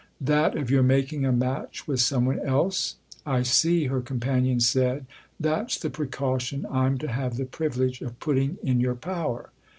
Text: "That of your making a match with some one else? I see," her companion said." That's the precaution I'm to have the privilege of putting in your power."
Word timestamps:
"That 0.35 0.57
of 0.57 0.71
your 0.71 0.81
making 0.81 1.25
a 1.27 1.31
match 1.31 1.87
with 1.87 1.99
some 2.01 2.25
one 2.25 2.39
else? 2.39 2.95
I 3.23 3.43
see," 3.43 3.85
her 3.85 4.01
companion 4.01 4.59
said." 4.59 5.05
That's 5.49 5.77
the 5.77 5.91
precaution 5.91 6.65
I'm 6.71 6.97
to 6.97 7.07
have 7.07 7.37
the 7.37 7.45
privilege 7.45 8.01
of 8.01 8.19
putting 8.19 8.57
in 8.63 8.79
your 8.79 8.95
power." 8.95 9.51